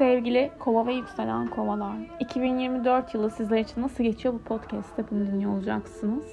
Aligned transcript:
Sevgili 0.00 0.50
kova 0.58 0.86
ve 0.86 0.94
yükselen 0.94 1.46
kovalar. 1.46 1.96
2024 2.20 3.14
yılı 3.14 3.30
sizler 3.30 3.58
için 3.58 3.82
nasıl 3.82 4.04
geçiyor 4.04 4.34
bu 4.34 4.38
podcast'te 4.38 5.04
bunu 5.10 5.26
dinliyor 5.26 5.52
olacaksınız. 5.52 6.24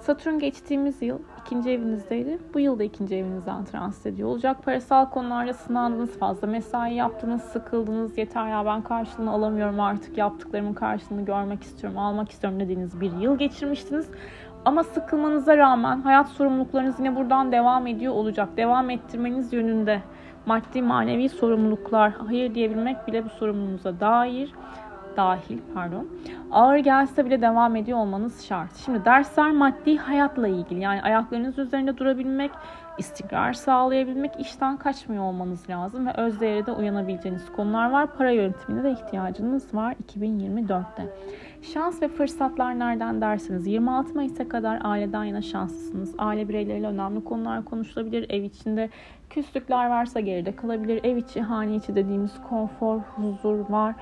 Satürn 0.00 0.38
geçtiğimiz 0.38 1.02
yıl 1.02 1.18
ikinci 1.40 1.70
evinizdeydi. 1.70 2.38
Bu 2.54 2.60
yıl 2.60 2.78
da 2.78 2.84
ikinci 2.84 3.16
evinizden 3.16 3.64
transit 3.64 4.06
ediyor 4.06 4.28
olacak. 4.28 4.64
Parasal 4.64 5.10
konularda 5.10 5.54
sınandınız, 5.54 6.18
fazla 6.18 6.46
mesai 6.46 6.94
yaptınız, 6.94 7.42
sıkıldınız. 7.42 8.18
Yeter 8.18 8.48
ya 8.48 8.66
ben 8.66 8.82
karşılığını 8.82 9.30
alamıyorum 9.30 9.80
artık 9.80 10.18
yaptıklarımın 10.18 10.74
karşılığını 10.74 11.24
görmek 11.24 11.62
istiyorum, 11.62 11.98
almak 11.98 12.30
istiyorum 12.30 12.60
dediğiniz 12.60 13.00
bir 13.00 13.12
yıl 13.12 13.38
geçirmiştiniz. 13.38 14.08
Ama 14.64 14.84
sıkılmanıza 14.84 15.56
rağmen 15.56 16.00
hayat 16.00 16.28
sorumluluklarınız 16.28 16.98
yine 16.98 17.16
buradan 17.16 17.52
devam 17.52 17.86
ediyor 17.86 18.14
olacak. 18.14 18.48
Devam 18.56 18.90
ettirmeniz 18.90 19.52
yönünde 19.52 20.02
maddi 20.46 20.82
manevi 20.82 21.28
sorumluluklar 21.28 22.12
hayır 22.12 22.54
diyebilmek 22.54 23.06
bile 23.06 23.24
bu 23.24 23.28
sorumluluğunuza 23.28 24.00
dair 24.00 24.52
dahil 25.16 25.58
pardon 25.74 26.08
ağır 26.52 26.76
gelse 26.76 27.26
bile 27.26 27.42
devam 27.42 27.76
ediyor 27.76 27.98
olmanız 27.98 28.44
şart. 28.44 28.76
Şimdi 28.76 29.04
dersler 29.04 29.50
maddi 29.50 29.96
hayatla 29.96 30.48
ilgili 30.48 30.80
yani 30.80 31.02
ayaklarınız 31.02 31.58
üzerinde 31.58 31.98
durabilmek, 31.98 32.50
istikrar 32.98 33.52
sağlayabilmek, 33.52 34.40
işten 34.40 34.76
kaçmıyor 34.76 35.22
olmanız 35.22 35.70
lazım 35.70 36.06
ve 36.06 36.12
öz 36.12 36.40
de 36.40 36.72
uyanabileceğiniz 36.72 37.52
konular 37.52 37.90
var. 37.90 38.16
Para 38.16 38.30
yönetimine 38.30 38.84
de 38.84 38.90
ihtiyacınız 38.90 39.74
var 39.74 39.94
2024'te. 40.08 41.06
Şans 41.62 42.02
ve 42.02 42.08
fırsatlar 42.08 42.78
nereden 42.78 43.20
dersiniz? 43.20 43.66
26 43.66 44.14
Mayıs'a 44.14 44.48
kadar 44.48 44.80
aileden 44.84 45.24
yana 45.24 45.42
şanslısınız. 45.42 46.14
Aile 46.18 46.48
bireyleriyle 46.48 46.86
önemli 46.86 47.24
konular 47.24 47.64
konuşulabilir. 47.64 48.26
Ev 48.30 48.42
içinde 48.42 48.90
küslükler 49.30 49.90
varsa 49.90 50.20
geride 50.20 50.56
kalabilir. 50.56 51.00
Ev 51.04 51.16
içi, 51.16 51.40
hane 51.40 51.74
içi 51.74 51.94
dediğimiz 51.94 52.32
konfor, 52.48 52.98
huzur 52.98 53.70
var. 53.70 53.94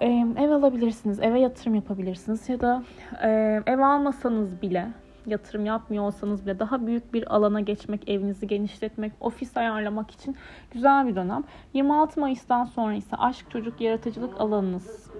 Ee, 0.00 0.26
ev 0.36 0.50
alabilirsiniz, 0.50 1.20
eve 1.20 1.40
yatırım 1.40 1.74
yapabilirsiniz 1.74 2.48
ya 2.48 2.60
da 2.60 2.82
e, 3.22 3.28
ev 3.66 3.78
almasanız 3.78 4.62
bile 4.62 4.88
yatırım 5.26 5.66
yapmıyor 5.66 6.04
olsanız 6.04 6.46
bile 6.46 6.58
daha 6.58 6.86
büyük 6.86 7.14
bir 7.14 7.34
alana 7.34 7.60
geçmek, 7.60 8.08
evinizi 8.08 8.46
genişletmek, 8.46 9.12
ofis 9.20 9.56
ayarlamak 9.56 10.10
için 10.10 10.36
güzel 10.70 11.08
bir 11.08 11.16
dönem. 11.16 11.44
26 11.74 12.20
Mayıs'tan 12.20 12.64
sonra 12.64 12.94
ise 12.94 13.16
aşk, 13.16 13.50
çocuk, 13.50 13.80
yaratıcılık 13.80 14.40
alanınız 14.40 15.10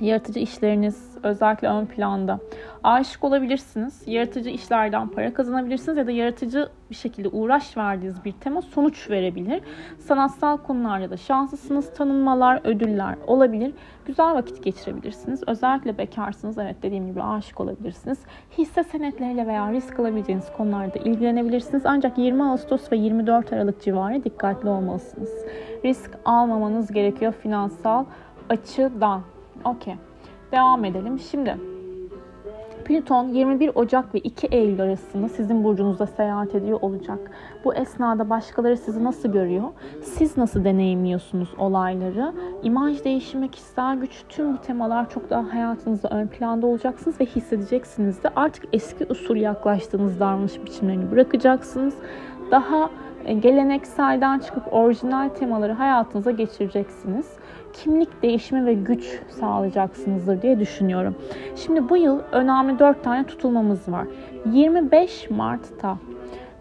Yaratıcı 0.00 0.40
işleriniz 0.40 1.16
özellikle 1.22 1.68
ön 1.68 1.86
planda. 1.86 2.38
Aşık 2.82 3.24
olabilirsiniz. 3.24 4.02
Yaratıcı 4.06 4.50
işlerden 4.50 5.08
para 5.08 5.34
kazanabilirsiniz 5.34 5.98
ya 5.98 6.06
da 6.06 6.10
yaratıcı 6.10 6.68
bir 6.90 6.94
şekilde 6.94 7.28
uğraş 7.28 7.76
verdiğiniz 7.76 8.24
bir 8.24 8.32
tema 8.32 8.62
sonuç 8.62 9.10
verebilir. 9.10 9.60
Sanatsal 9.98 10.56
konularda 10.56 11.10
da 11.10 11.16
şanslısınız. 11.16 11.94
Tanınmalar, 11.94 12.60
ödüller 12.64 13.16
olabilir. 13.26 13.72
Güzel 14.06 14.34
vakit 14.34 14.64
geçirebilirsiniz. 14.64 15.42
Özellikle 15.46 15.98
bekarsınız. 15.98 16.58
Evet 16.58 16.76
dediğim 16.82 17.06
gibi 17.06 17.22
aşık 17.22 17.60
olabilirsiniz. 17.60 18.18
Hisse 18.58 18.84
senetleriyle 18.84 19.46
veya 19.46 19.72
risk 19.72 20.00
alabileceğiniz 20.00 20.52
konularda 20.56 20.98
ilgilenebilirsiniz. 20.98 21.82
Ancak 21.86 22.18
20 22.18 22.44
Ağustos 22.44 22.92
ve 22.92 22.96
24 22.96 23.52
Aralık 23.52 23.82
civarı 23.82 24.24
dikkatli 24.24 24.68
olmalısınız. 24.68 25.30
Risk 25.84 26.10
almamanız 26.24 26.92
gerekiyor 26.92 27.32
finansal 27.42 28.04
açıdan. 28.48 29.33
Okey. 29.64 29.94
Devam 30.52 30.84
edelim. 30.84 31.18
Şimdi 31.18 31.56
Plüton 32.84 33.28
21 33.28 33.70
Ocak 33.74 34.14
ve 34.14 34.18
2 34.18 34.46
Eylül 34.46 34.80
arasında 34.80 35.28
sizin 35.28 35.64
burcunuzda 35.64 36.06
seyahat 36.06 36.54
ediyor 36.54 36.78
olacak. 36.82 37.18
Bu 37.64 37.74
esnada 37.74 38.30
başkaları 38.30 38.76
sizi 38.76 39.04
nasıl 39.04 39.32
görüyor? 39.32 39.64
Siz 40.02 40.36
nasıl 40.36 40.64
deneyimliyorsunuz 40.64 41.48
olayları? 41.58 42.32
İmaj 42.62 43.04
değişimi, 43.04 43.50
kişisel 43.50 43.96
güç 43.96 44.24
tüm 44.28 44.56
bu 44.56 44.60
temalar 44.60 45.10
çok 45.10 45.30
daha 45.30 45.54
hayatınızda 45.54 46.08
ön 46.08 46.26
planda 46.26 46.66
olacaksınız 46.66 47.20
ve 47.20 47.26
hissedeceksiniz 47.26 48.22
de 48.22 48.28
artık 48.36 48.64
eski 48.72 49.06
usul 49.08 49.36
yaklaştığınız 49.36 50.20
davranış 50.20 50.64
biçimlerini 50.64 51.10
bırakacaksınız. 51.10 51.94
Daha 52.50 52.90
gelenekselden 53.32 54.38
çıkıp 54.38 54.72
orijinal 54.72 55.28
temaları 55.28 55.72
hayatınıza 55.72 56.30
geçireceksiniz 56.30 57.26
kimlik 57.72 58.22
değişimi 58.22 58.66
ve 58.66 58.74
güç 58.74 59.20
sağlayacaksınızdır 59.28 60.42
diye 60.42 60.60
düşünüyorum. 60.60 61.14
Şimdi 61.56 61.88
bu 61.88 61.96
yıl 61.96 62.20
önemli 62.32 62.78
4 62.78 63.04
tane 63.04 63.26
tutulmamız 63.26 63.88
var. 63.88 64.06
25 64.46 65.30
Mart'ta 65.30 65.96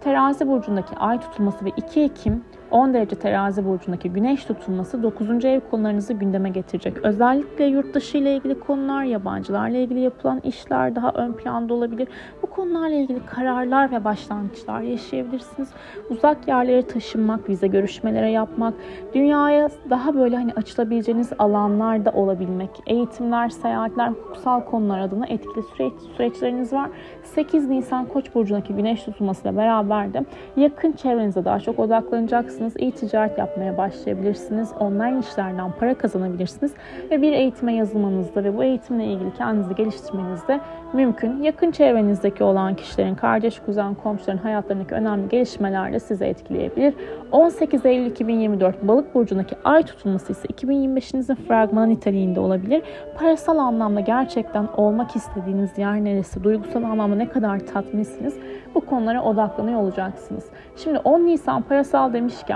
Terazi 0.03 0.47
burcundaki 0.47 0.95
ay 0.95 1.19
tutulması 1.19 1.65
ve 1.65 1.69
2 1.77 2.01
Ekim 2.01 2.43
10 2.73 2.93
derece 2.93 3.15
terazi 3.15 3.65
burcundaki 3.65 4.09
güneş 4.09 4.45
tutulması 4.45 5.03
9. 5.03 5.45
ev 5.45 5.59
konularınızı 5.71 6.13
gündeme 6.13 6.49
getirecek. 6.49 6.97
Özellikle 6.97 7.65
yurt 7.65 7.93
dışı 7.93 8.17
ile 8.17 8.35
ilgili 8.35 8.59
konular, 8.59 9.03
yabancılarla 9.03 9.77
ilgili 9.77 9.99
yapılan 9.99 10.39
işler 10.39 10.95
daha 10.95 11.11
ön 11.11 11.33
planda 11.33 11.73
olabilir. 11.73 12.07
Bu 12.41 12.47
konularla 12.47 12.95
ilgili 12.95 13.25
kararlar 13.25 13.91
ve 13.91 14.03
başlangıçlar 14.03 14.81
yaşayabilirsiniz. 14.81 15.69
Uzak 16.09 16.47
yerlere 16.47 16.87
taşınmak, 16.87 17.49
vize 17.49 17.67
görüşmeleri 17.67 18.31
yapmak, 18.31 18.73
dünyaya 19.13 19.69
daha 19.89 20.15
böyle 20.15 20.35
hani 20.35 20.53
açılabileceğiniz 20.53 21.29
alanlarda 21.39 22.11
olabilmek, 22.11 22.69
eğitimler, 22.87 23.49
seyahatler, 23.49 24.07
hukuksal 24.09 24.61
konular 24.61 24.99
adına 24.99 25.25
etkili 25.25 25.63
süreç, 25.63 25.93
süreçleriniz 26.17 26.73
var. 26.73 26.89
8 27.23 27.69
Nisan 27.69 28.05
Koç 28.05 28.35
burcundaki 28.35 28.73
güneş 28.73 29.03
tutulmasıyla 29.03 29.57
beraber 29.57 30.13
de 30.13 30.25
yakın 30.55 30.91
çevrenize 30.91 31.45
daha 31.45 31.59
çok 31.59 31.79
odaklanacaksınız 31.79 32.62
yapacaksınız. 32.63 32.73
İyi 32.77 32.91
ticaret 32.91 33.37
yapmaya 33.37 33.77
başlayabilirsiniz. 33.77 34.71
Online 34.79 35.19
işlerden 35.19 35.71
para 35.79 35.93
kazanabilirsiniz. 35.93 36.73
Ve 37.11 37.21
bir 37.21 37.31
eğitime 37.33 37.73
yazılmanızda 37.75 38.43
ve 38.43 38.57
bu 38.57 38.63
eğitimle 38.63 39.05
ilgili 39.05 39.33
kendinizi 39.33 39.75
geliştirmenizde 39.75 40.59
mümkün. 40.93 41.43
Yakın 41.43 41.71
çevrenizdeki 41.71 42.43
olan 42.43 42.75
kişilerin, 42.75 43.15
kardeş, 43.15 43.59
kuzen, 43.59 43.95
komşuların 43.95 44.37
hayatlarındaki 44.37 44.95
önemli 44.95 45.29
gelişmeler 45.29 45.93
de 45.93 45.99
sizi 45.99 46.25
etkileyebilir. 46.25 46.93
18 47.31 47.85
Eylül 47.85 48.05
2024 48.05 48.87
Balık 48.87 49.15
burcundaki 49.15 49.55
ay 49.63 49.83
tutulması 49.83 50.31
ise 50.31 50.47
2025'inizin 50.47 51.35
fragmanı 51.35 51.89
niteliğinde 51.89 52.39
olabilir. 52.39 52.81
Parasal 53.19 53.57
anlamda 53.57 53.99
gerçekten 53.99 54.67
olmak 54.77 55.15
istediğiniz 55.15 55.77
yer 55.77 56.03
neresi, 56.03 56.43
duygusal 56.43 56.83
anlamda 56.83 57.15
ne 57.15 57.29
kadar 57.29 57.59
tatminsiniz 57.59 58.33
bu 58.75 58.81
konulara 58.85 59.23
odaklanıyor 59.23 59.81
olacaksınız. 59.81 60.45
Şimdi 60.75 60.99
10 60.99 61.19
Nisan 61.19 61.61
parasal 61.61 62.13
demişken 62.13 62.52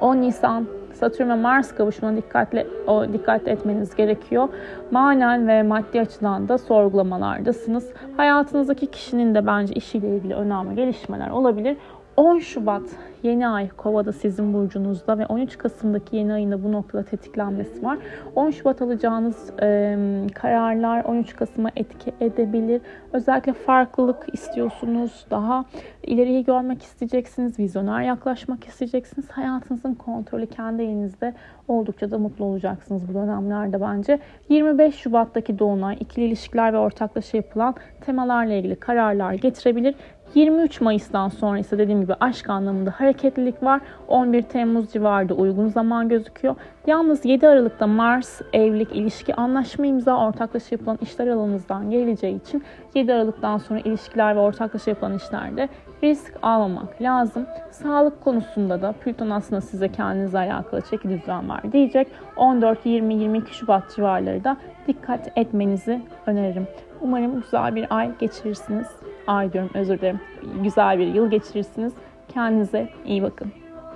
10 0.00 0.16
Nisan 0.16 0.66
Satürn 0.92 1.28
ve 1.28 1.34
Mars 1.34 1.74
kavuşumuna 1.74 2.16
dikkatli 2.16 2.66
o 2.86 3.12
dikkat 3.12 3.48
etmeniz 3.48 3.94
gerekiyor. 3.94 4.48
Manen 4.90 5.48
ve 5.48 5.62
maddi 5.62 6.00
açıdan 6.00 6.48
da 6.48 6.58
sorgulamalardasınız. 6.58 7.90
Hayatınızdaki 8.16 8.86
kişinin 8.86 9.34
de 9.34 9.46
bence 9.46 9.74
işiyle 9.74 10.16
ilgili 10.16 10.34
önemli 10.34 10.74
gelişmeler 10.74 11.30
olabilir. 11.30 11.76
10 12.18 12.38
Şubat 12.38 12.82
yeni 13.22 13.48
ay 13.48 13.68
Kova'da 13.68 14.12
sizin 14.12 14.54
burcunuzda 14.54 15.18
ve 15.18 15.26
13 15.26 15.58
Kasım'daki 15.58 16.16
yeni 16.16 16.32
ayında 16.32 16.64
bu 16.64 16.72
noktada 16.72 17.02
tetiklenmesi 17.02 17.84
var. 17.84 17.98
10 18.34 18.50
Şubat 18.50 18.82
alacağınız 18.82 19.50
e, 19.62 19.96
kararlar 20.34 21.04
13 21.04 21.36
Kasım'a 21.36 21.70
etki 21.76 22.12
edebilir. 22.20 22.80
Özellikle 23.12 23.52
farklılık 23.52 24.26
istiyorsunuz. 24.32 25.26
Daha 25.30 25.64
ileriyi 26.02 26.44
görmek 26.44 26.82
isteyeceksiniz. 26.82 27.58
Vizyoner 27.58 28.02
yaklaşmak 28.02 28.64
isteyeceksiniz. 28.64 29.30
Hayatınızın 29.30 29.94
kontrolü 29.94 30.46
kendi 30.46 30.82
elinizde 30.82 31.34
oldukça 31.68 32.10
da 32.10 32.18
mutlu 32.18 32.44
olacaksınız 32.44 33.08
bu 33.08 33.14
dönemlerde 33.14 33.80
bence. 33.80 34.18
25 34.48 34.94
Şubat'taki 34.94 35.58
dolunay 35.58 35.96
ikili 36.00 36.24
ilişkiler 36.24 36.72
ve 36.72 36.78
ortaklaşa 36.78 37.36
yapılan 37.36 37.74
temalarla 38.00 38.54
ilgili 38.54 38.76
kararlar 38.76 39.32
getirebilir. 39.32 39.94
23 40.34 40.80
Mayıs'tan 40.80 41.28
sonra 41.28 41.58
ise 41.58 41.78
dediğim 41.78 42.00
gibi 42.00 42.14
aşk 42.20 42.50
anlamında 42.50 42.90
hareketlilik 42.90 43.62
var. 43.62 43.80
11 44.08 44.42
Temmuz 44.42 44.92
civarında 44.92 45.34
uygun 45.34 45.68
zaman 45.68 46.08
gözüküyor. 46.08 46.54
Yalnız 46.86 47.24
7 47.24 47.48
Aralık'ta 47.48 47.86
Mars, 47.86 48.40
evlilik, 48.52 48.96
ilişki, 48.96 49.34
anlaşma 49.34 49.86
imza, 49.86 50.26
ortaklaşa 50.26 50.66
yapılan 50.70 50.98
işler 51.02 51.26
alanınızdan 51.26 51.90
geleceği 51.90 52.40
için 52.40 52.64
7 52.94 53.14
Aralık'tan 53.14 53.58
sonra 53.58 53.80
ilişkiler 53.80 54.36
ve 54.36 54.40
ortaklaşa 54.40 54.90
yapılan 54.90 55.16
işlerde 55.16 55.68
risk 56.02 56.34
almamak 56.42 57.02
lazım. 57.02 57.46
Sağlık 57.70 58.20
konusunda 58.24 58.82
da 58.82 58.92
Plüton 58.92 59.30
aslında 59.30 59.60
size 59.60 59.88
kendinizle 59.88 60.38
alakalı 60.38 60.80
çeki 60.90 61.08
düzen 61.08 61.48
var 61.48 61.72
diyecek. 61.72 62.08
14, 62.36 62.86
20, 62.86 63.14
22 63.14 63.54
Şubat 63.54 63.96
civarları 63.96 64.44
da 64.44 64.56
dikkat 64.86 65.38
etmenizi 65.38 66.02
öneririm. 66.26 66.66
Umarım 67.00 67.40
güzel 67.40 67.74
bir 67.74 67.86
ay 67.90 68.10
geçirirsiniz. 68.18 68.86
Ay 69.28 69.52
diyorum 69.52 69.70
özür 69.74 69.98
dilerim. 69.98 70.20
Güzel 70.62 70.98
bir 70.98 71.06
yıl 71.06 71.30
geçirirsiniz. 71.30 71.92
Kendinize 72.28 72.88
iyi 73.06 73.22
bakın. 73.22 73.52